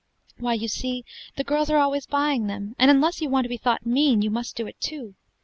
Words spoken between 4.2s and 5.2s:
you must do it too.